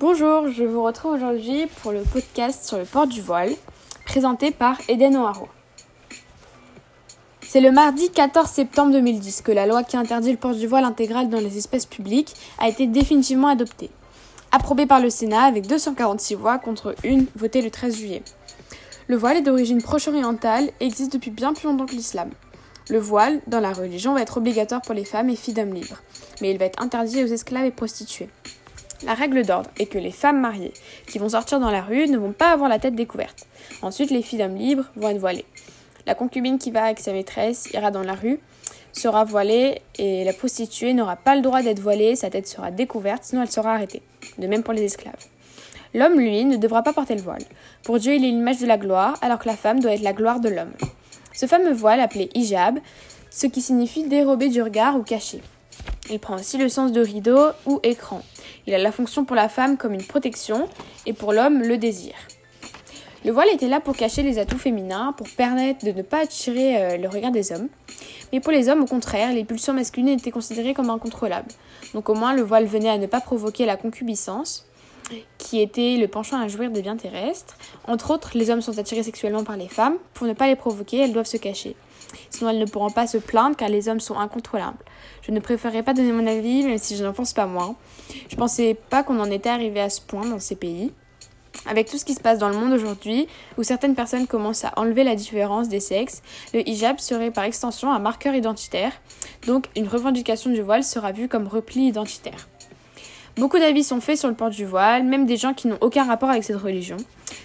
[0.00, 3.50] Bonjour, je vous retrouve aujourd'hui pour le podcast sur le port du voile,
[4.06, 5.48] présenté par Eden O'Haro.
[7.40, 10.84] C'est le mardi 14 septembre 2010 que la loi qui interdit le port du voile
[10.84, 13.90] intégral dans les espèces publiques a été définitivement adoptée.
[14.52, 18.22] Approuvée par le Sénat avec 246 voix contre une votée le 13 juillet.
[19.08, 22.30] Le voile est d'origine proche-orientale et existe depuis bien plus longtemps que l'islam.
[22.88, 26.00] Le voile, dans la religion, va être obligatoire pour les femmes et filles d'hommes libres,
[26.40, 28.28] mais il va être interdit aux esclaves et prostituées.
[29.04, 30.72] La règle d'ordre est que les femmes mariées
[31.06, 33.46] qui vont sortir dans la rue ne vont pas avoir la tête découverte.
[33.82, 35.44] Ensuite, les filles d'hommes libres vont être voilées.
[36.06, 38.40] La concubine qui va avec sa maîtresse ira dans la rue,
[38.92, 43.24] sera voilée et la prostituée n'aura pas le droit d'être voilée, sa tête sera découverte,
[43.24, 44.02] sinon elle sera arrêtée.
[44.38, 45.26] De même pour les esclaves.
[45.94, 47.42] L'homme, lui, ne devra pas porter le voile.
[47.82, 50.12] Pour Dieu, il est l'image de la gloire, alors que la femme doit être la
[50.12, 50.72] gloire de l'homme.
[51.32, 52.78] Ce fameux voile, appelé hijab,
[53.30, 55.40] ce qui signifie dérober du regard ou cacher.
[56.10, 58.22] Il prend aussi le sens de rideau ou écran.
[58.66, 60.68] Il a la fonction pour la femme comme une protection
[61.06, 62.14] et pour l'homme le désir.
[63.24, 66.76] Le voile était là pour cacher les atouts féminins, pour permettre de ne pas attirer
[66.80, 67.68] euh, le regard des hommes.
[68.32, 71.50] Mais pour les hommes, au contraire, les pulsions masculines étaient considérées comme incontrôlables.
[71.94, 74.66] Donc au moins, le voile venait à ne pas provoquer la concubiscence,
[75.38, 77.56] qui était le penchant à jouir des biens terrestres.
[77.86, 79.96] Entre autres, les hommes sont attirés sexuellement par les femmes.
[80.14, 81.74] Pour ne pas les provoquer, elles doivent se cacher.
[82.30, 84.84] Sinon, elles ne pourront pas se plaindre car les hommes sont incontrôlables.
[85.22, 87.76] Je ne préférerais pas donner mon avis, même si je n'en pense pas moins.
[88.28, 90.92] Je pensais pas qu'on en était arrivé à ce point dans ces pays.
[91.66, 93.26] Avec tout ce qui se passe dans le monde aujourd'hui,
[93.58, 96.22] où certaines personnes commencent à enlever la différence des sexes,
[96.54, 98.92] le hijab serait par extension un marqueur identitaire,
[99.46, 102.48] donc une revendication du voile sera vue comme repli identitaire.
[103.38, 106.02] Beaucoup d'avis sont faits sur le port du voile, même des gens qui n'ont aucun
[106.02, 106.96] rapport avec cette religion,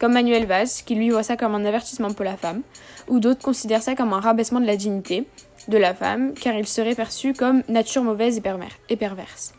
[0.00, 2.62] comme Manuel Valls, qui lui voit ça comme un avertissement pour la femme,
[3.06, 5.28] ou d'autres considèrent ça comme un rabaissement de la dignité
[5.68, 8.36] de la femme, car il serait perçu comme nature mauvaise
[8.88, 9.54] et, perverse.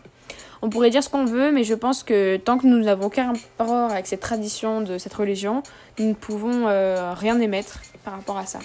[0.62, 3.32] On pourrait dire ce qu'on veut, mais je pense que tant que nous n'avons aucun
[3.32, 5.64] rapport avec cette tradition de cette religion,
[5.98, 8.60] nous ne pouvons euh, rien émettre par rapport à ça.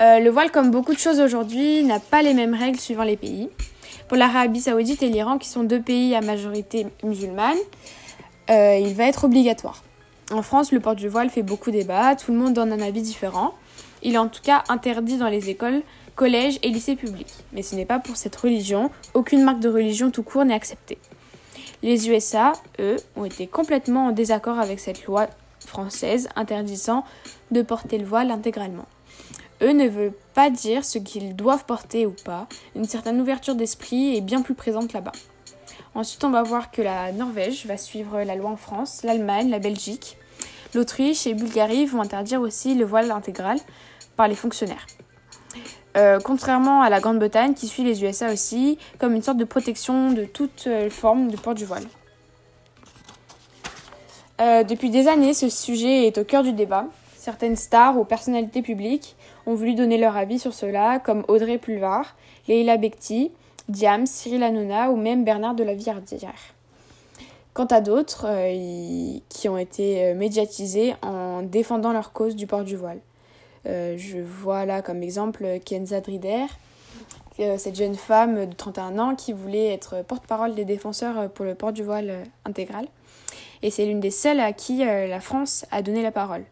[0.00, 3.18] Euh, le voile, comme beaucoup de choses aujourd'hui, n'a pas les mêmes règles suivant les
[3.18, 3.50] pays.
[4.10, 7.56] Pour l'Arabie saoudite et l'Iran, qui sont deux pays à majorité musulmane,
[8.50, 9.84] euh, il va être obligatoire.
[10.32, 13.02] En France, le port du voile fait beaucoup débat, tout le monde donne un avis
[13.02, 13.54] différent.
[14.02, 15.82] Il est en tout cas interdit dans les écoles,
[16.16, 17.32] collèges et lycées publics.
[17.52, 20.98] Mais ce n'est pas pour cette religion, aucune marque de religion tout court n'est acceptée.
[21.84, 25.28] Les USA, eux, ont été complètement en désaccord avec cette loi
[25.64, 27.04] française interdisant
[27.52, 28.86] de porter le voile intégralement.
[29.62, 32.46] Eux ne veulent pas dire ce qu'ils doivent porter ou pas.
[32.74, 35.12] Une certaine ouverture d'esprit est bien plus présente là-bas.
[35.94, 39.58] Ensuite, on va voir que la Norvège va suivre la loi en France, l'Allemagne, la
[39.58, 40.16] Belgique.
[40.74, 43.58] L'Autriche et Bulgarie vont interdire aussi le voile intégral
[44.16, 44.86] par les fonctionnaires.
[45.96, 50.12] Euh, contrairement à la Grande-Bretagne qui suit les USA aussi, comme une sorte de protection
[50.12, 51.82] de toute euh, forme de port du voile.
[54.40, 56.86] Euh, depuis des années, ce sujet est au cœur du débat.
[57.20, 59.14] Certaines stars ou personnalités publiques
[59.44, 62.16] ont voulu donner leur avis sur cela, comme Audrey Pulvar,
[62.48, 63.30] Leila Bekti,
[63.68, 66.54] Diam, Cyril Hanouna ou même Bernard de la Villardière.
[67.52, 72.64] Quant à d'autres euh, qui ont été euh, médiatisés en défendant leur cause du port
[72.64, 73.00] du voile.
[73.66, 76.46] Euh, je vois là comme exemple Kenza Drider,
[77.58, 81.74] cette jeune femme de 31 ans qui voulait être porte-parole des défenseurs pour le port
[81.74, 82.86] du voile intégral.
[83.60, 86.44] Et c'est l'une des seules à qui la France a donné la parole.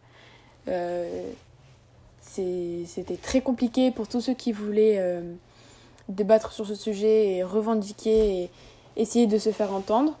[2.21, 5.23] C'était très compliqué pour tous ceux qui voulaient
[6.09, 8.49] débattre sur ce sujet et revendiquer et
[8.97, 10.17] essayer de se faire entendre.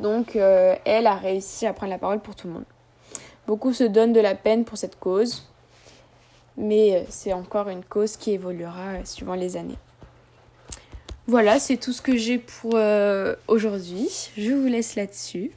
[0.00, 2.64] Donc euh, elle a réussi à prendre la parole pour tout le monde.
[3.46, 5.48] Beaucoup se donnent de la peine pour cette cause,
[6.56, 9.78] mais euh, c'est encore une cause qui évoluera euh, suivant les années.
[11.26, 12.76] Voilà, c'est tout ce que j'ai pour
[13.48, 14.08] aujourd'hui.
[14.38, 15.52] Je vous laisse là-dessus.